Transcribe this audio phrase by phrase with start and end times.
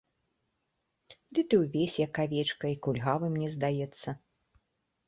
[1.35, 4.21] Ды ты ўвесь, як авечка, і кульгавы, мне здаецца.